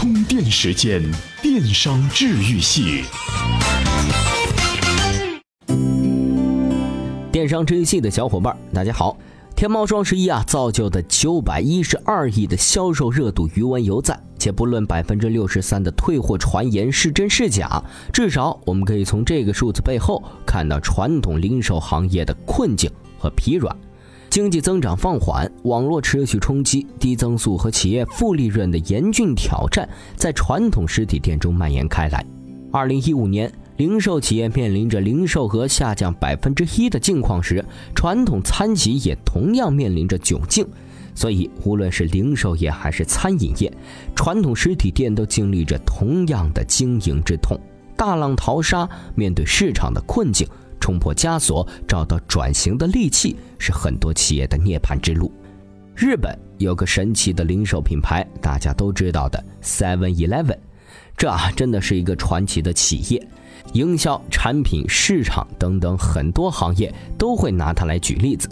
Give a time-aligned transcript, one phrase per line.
[0.00, 1.02] 充电时间，
[1.42, 3.04] 电商治愈系。
[7.30, 9.18] 电商治愈系的小伙伴，大家好！
[9.54, 23.76] 天猫双十一啊，造就的九百一十二亿的销售热度余温犹在，且不论百分之六十三的退货传言是真是假，至少我们可以从这个数字背后看到传统零售行业的困境和疲软。
[24.30, 32.24] 经济增长放缓，网络持续冲击，低增速和企业负利润的严峻挑战在传统实体店中蔓延开来。
[32.70, 40.64] 二零一五年，零售企业面临着零售额下降百分之一的境况时，传统餐企也同样面临着窘境。
[41.12, 43.72] 所以，无论是零售业还是餐饮业，
[44.14, 47.58] 传统实体店都经历着同样的经营之痛。
[47.96, 50.46] 大浪淘沙，面对市场的困境。
[50.80, 55.30] 冲破枷锁，找到转型的利器，是很多企业的涅槃之路。
[55.94, 60.56] 日本有个神奇的零售品牌，大家都知道的 Seven Eleven，
[61.16, 63.28] 这啊真的是一个传奇的企业，
[63.74, 68.48] 营销、产品、市场等等很多行业都会拿它来举例子。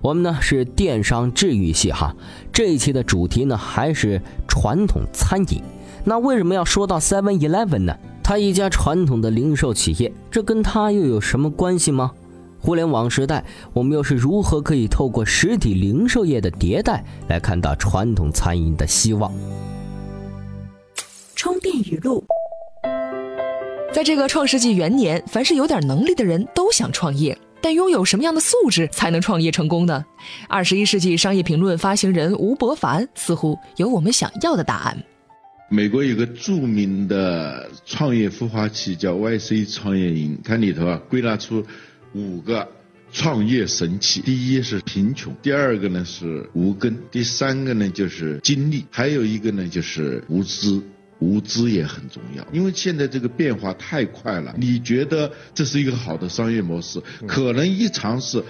[0.00, 2.14] 我们呢是电商治愈系哈，
[2.52, 5.62] 这一期的主题呢还是传统餐饮。
[6.04, 7.96] 那为什么要说到 Seven Eleven 呢？
[8.24, 12.10] 他一家传统的零售企业，这跟他又有什么关系吗？
[12.58, 13.44] 互联网时代，
[13.74, 19.30] 我们又是如何可以透过实体零售业的迭代来看到传统餐饮的希望？
[21.36, 22.24] 充电语录：
[23.92, 30.02] 在这个创世纪元年，凡是有点能力的人都想创业，但拥有什么样的素质才能创业成功呢？
[30.48, 34.96] 二十一世纪商业评论发行人吴伯凡似乎有我们想要的答案。
[35.68, 41.64] 美国有个著名的创业孵化器叫 YC 创业营，它里头啊归纳出
[42.12, 42.68] 五个
[43.12, 44.20] 创业神器。
[44.20, 50.80] 第一是贫穷，第二个呢是无根，第三个呢就是精力，还有一个呢就是无知。
[51.20, 54.54] 无知也很重要，因为现在这个变化太快了。
[54.58, 58.44] 你觉得这是一个好的商业模式，可能一尝试。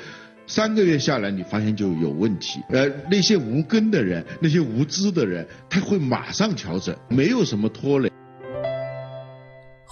[0.47, 2.61] 三个月下来，你发现就有问题。
[2.69, 8.11] 呃，那些无根的人，那些无知的人，他会马上调整，没有什么拖累。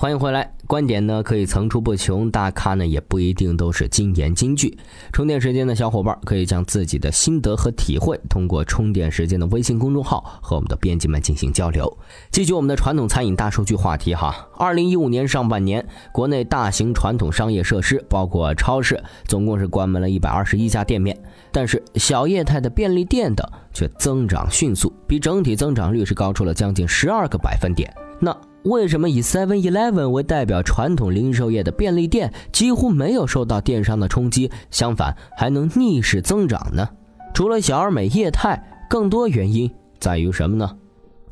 [0.02, 4.76] 欢迎回来，观点呢可以层出不穷，大咖呢也不一定都是金言金句。
[5.12, 11.96] 充电时间的小伙伴可以将自己的心得和体会通过充电时间的微信公众号和我们的编辑们进行交流。
[12.32, 21.16] 继续我们的传统餐饮大数据话题哈，二零一五年上半年，国内大型传统商业设施包括超市，总共是关门了一百二十一家店面，
[21.52, 27.94] 但是小业态的便利店等却增长迅速，比整体增长率是高出了将近十二个百分点。
[28.18, 36.88] 那为什么以 Seven Eleven 为代表传统零售业的便利店几乎没有受到电商的冲击，相反还能逆势增长呢？
[37.34, 40.76] 除了小而美业态，更多原因在于什么呢？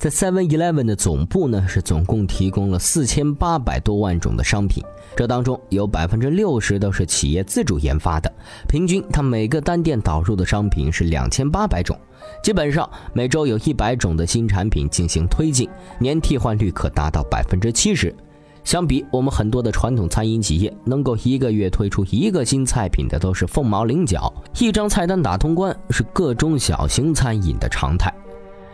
[0.00, 4.82] 在 Seven Eleven 的总部呢，是总共提供了四千八百多万种的商品，
[5.14, 8.32] 这当中有百分之六十都是企业自主研发的，
[8.66, 11.94] 平均它每个单店导入的商品是两千八百种，
[12.42, 15.68] 基本上每周有一百种的新产品进行推进，
[15.98, 18.14] 年替换率可达到百分之七十。
[18.64, 28.10] 相比我们很多的传统餐饮企业，能够一个月推出一个新菜品的都是凤毛麟角，一张菜单打通关是各中小型餐饮的常态。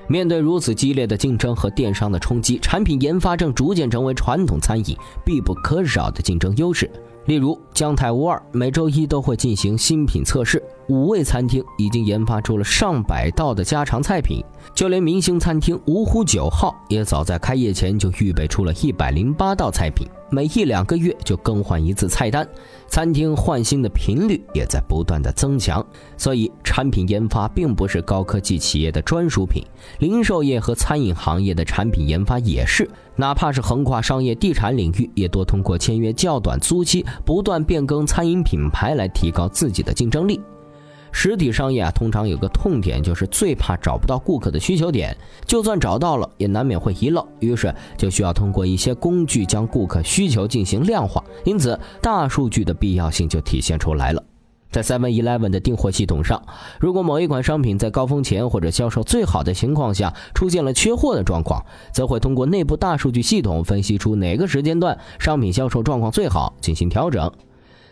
[0.08, 6.90] 面对如此激烈的竞争和电商的冲击，产品研发正逐渐成为传统餐饮必不可少的竞争优势。
[7.26, 14.40] 例如，姜太屋二每周一都会进行新品测试，五味餐厅已经研发出了上百道的家常菜品，
[14.72, 20.06] 就连明星餐厅芜湖九号也早在开业前就预备出了一百零八道菜品。
[20.30, 22.48] 每一两个月就更换一次菜单，
[22.96, 25.86] 餐厅换新的频率也在不断的增强。
[26.16, 29.62] 所以，产品研发并不是高科技企业的专属品，
[29.98, 32.88] 零售业和餐饮行业的产品研发也是。
[33.14, 40.40] 哪怕是横跨商业、地产领域，也多通过签约较短租期，不断变更餐饮品牌来提高自己的竞争力。
[41.18, 45.16] 实体商业啊，通常有个痛点，就是最怕找不到顾客的需求点。
[45.46, 47.26] 就算找到了，也难免会遗漏。
[47.40, 51.24] 于是就需要通过一些工具将顾客需求进行量化。
[51.46, 54.22] 因此，大数据的必要性就体现出来了。
[54.70, 56.42] 在 Seven Eleven 的订货系统上，
[56.78, 61.64] 如果某一款商品在高峰前或者销售最好的情况下出现了缺货的状况，
[61.94, 67.32] 则会通过内部大数据系统分析出哪个时间段商品销售状况最好，进行调整。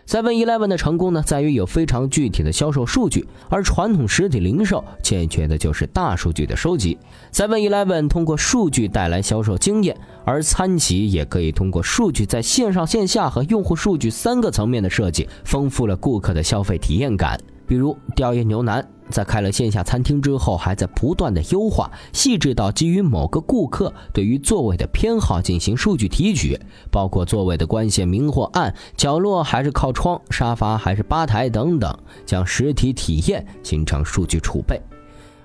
[0.07, 6.97] Seven Eleven 的成功呢，在于有非常具体的销售数据，而传统实体零售欠缺的就是大数据的收集。
[7.33, 17.39] Seven Eleven 通过数据带来销售经验，而餐企也可以通过数据在线上线下和用户数据三个层面的设计，丰富了顾客的消费体验感。
[17.67, 26.59] 比如调研牛腩，在开了线下餐厅之后，还在不断的优化，细致到基于某个顾客对于座位的偏好进行数据提取，
[26.91, 34.81] 包括座位的光线明或暗，角落还是靠窗，沙发还是吧台等等，将实体体验形成数据储备。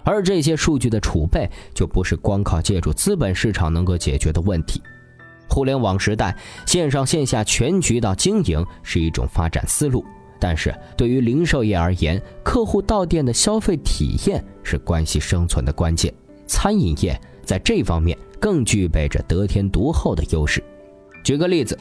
[0.03, 4.81] 而这些数据的储备，就不是光靠借助资本市场能够解决的问题。
[5.49, 10.03] 互联网时代，线上线下全渠道经营是一种发展思路。
[10.39, 16.13] 但是对于零售业而言，客户到店的消费体验是关系生存的关键。
[16.47, 20.63] 餐饮业在这方面更具备着得天独厚的优势。
[21.23, 21.77] 举个例子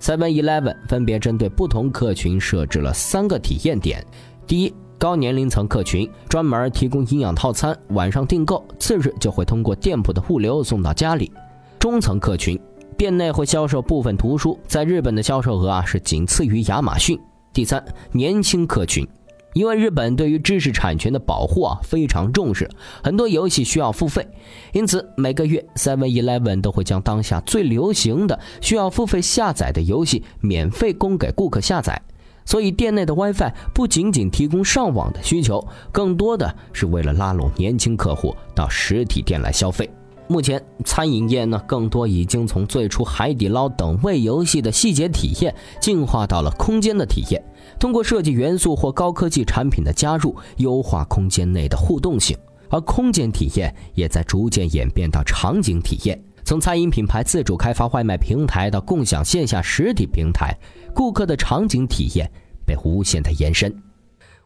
[0.00, 4.04] ，Seven Eleven 分别针对不同客群设置了三个体验点：
[4.46, 11.30] 第一，高年龄层客群，专门提供营养套餐，晚上订购，次日就会通过店铺的物流送到家里；
[11.78, 12.60] 中层客群，
[12.96, 17.18] 店内会销售部分图书，在日本的销售额啊是仅次于亚马逊。
[17.52, 19.06] 第三，年轻客群，
[19.52, 22.70] 因为日本对于知识产权的保护啊非常重视，
[23.02, 24.26] 很多游戏需要付费，
[24.72, 32.00] 因此每个月 Seven Eleven 都会将当下最流行的需要付费下载的游戏免费供给顾客下载。
[32.44, 39.88] 所以店内的 WiFi 不仅仅提供上网的需求，更多的是为了拉拢年轻客户到实体店来消费。
[40.28, 47.42] 目前，餐饮业呢，更多已经从最初海底捞等位游戏的细节体验，进化到了空间的体验。
[47.78, 52.36] 通过设计元素或高科技产品的加入，优化空间内的互动性。
[52.70, 56.18] 而空间体验也在逐渐演变到场景体验。
[56.42, 60.56] 从餐饮品牌自主开发外卖平台到共享线下实体平台，
[60.94, 62.30] 顾客的场景体验
[62.64, 63.70] 被无限的延伸。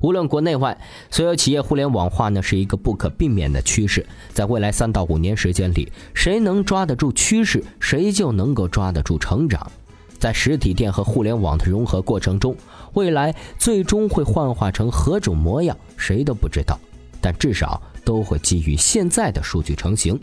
[0.00, 0.78] 无论国内外，
[1.10, 4.06] 所有企业互联网化呢是一个不可避免的趋势。
[4.32, 9.70] 在未来三到五年时间里，谁能抓得住趋势，谁就能够抓得住成长。
[10.18, 12.56] 在实体店和互联网的融合过程中，
[12.94, 16.78] 未来最终会幻化成何种模样，谁都不知道。
[17.20, 20.20] 但至少都会基于现在的数据成型。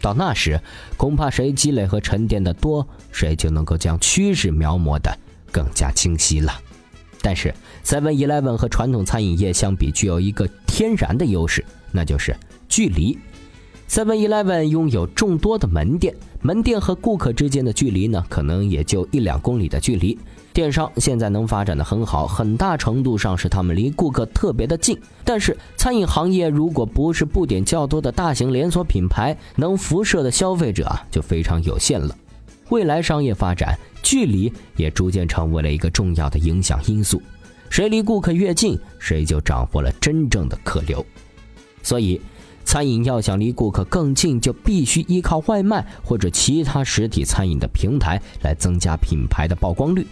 [0.00, 0.60] 到那时，
[0.96, 5.14] 恐怕谁积累和沉淀的多，谁就能够将趋势描摹的
[5.52, 6.52] 更加清晰了。
[7.22, 12.34] 但是，Seven Eleven 和传统餐饮业相比，具有一个天然的优势，那就是
[12.68, 13.18] 距离。
[13.88, 20.16] Seven Eleven 拥有众多的门店，门店和顾客之间的距离呢，可能也就一两公里的距离。
[20.52, 24.98] 电商现在能发展的很好，很大程度上是他们离顾客特别的近。
[25.24, 32.16] 但是，餐饮行业如果不是布点较多的大型连锁品牌，能辐射的消费者啊，就非常有限了。
[32.70, 33.78] 未来商业发展。
[34.02, 37.22] 距离也逐渐成为了一个重要的影响因素，
[37.68, 41.04] 谁离顾客越近，谁就掌握了真正的客流。
[41.82, 42.18] 所以，
[42.64, 50.04] 餐饮要想离顾客更近，就必须依靠外卖或者其他实体餐饮的平台来增加品牌的曝光率。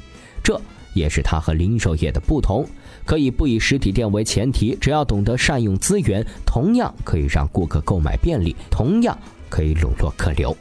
[0.45, 0.61] 这
[0.95, 2.65] 也是它和零售业的不同，
[3.07, 9.17] 可以不以实体店为前提，只要懂得善用资源，同样可以让顾客购买便利，同样
[9.49, 10.55] 可以笼络客流。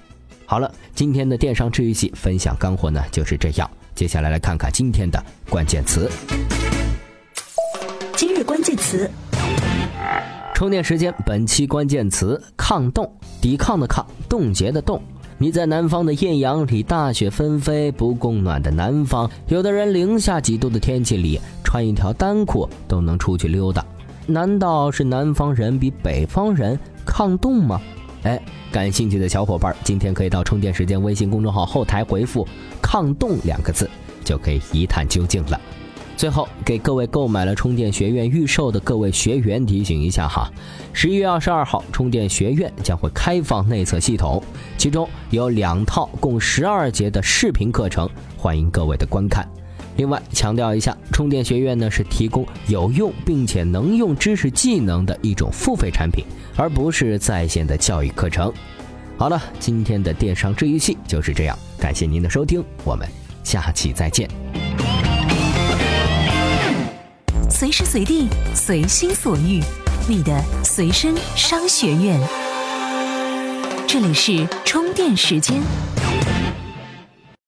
[0.49, 3.69] 好了，今天的电商治愈系分享干货呢就是这样。
[3.93, 6.09] 接下来来看看今天的关键词。
[8.15, 9.11] 今日关键词：
[10.55, 11.13] 充电时间。
[11.25, 13.11] 本期关键词：抗冻，
[13.41, 15.01] 抵抗的抗，冻结的冻。
[15.37, 23.85] 你在南方的艳阳里，大雪纷飞，不供暖的南方，有的人零下几度的天气里，穿一条单裤都能出去溜达。
[24.25, 27.81] 难道是南方人比北方人抗冻吗？
[28.27, 28.37] 哎，
[28.73, 32.45] 感兴趣的小伙伴，今天可以到充电时间微信公众号后台回复
[32.83, 33.89] “抗冻”两个字，
[34.21, 35.57] 就可以一探究竟了。
[36.17, 40.51] 最后，给各位购买了充电学院预售的各位学员提醒一下哈，
[40.91, 44.43] 十一月二十二号，充电学院将会开放内测系统，
[44.77, 49.47] 其中有两套共十二节的视频课程，欢迎各位的观看。
[49.97, 56.23] 另外强调一下，充电学院呢是提供有用并且能用知识技能的一种付费产品，
[56.55, 58.53] 而不是在线的教育课程。
[59.17, 63.07] 好了，今天的电商治愈系就是这样，感谢您的收听，我们
[63.43, 64.29] 下期再见。
[67.49, 69.59] 随时随地，随心所欲，
[70.07, 72.19] 你的随身商学院。
[73.87, 75.59] 这里是充电时间。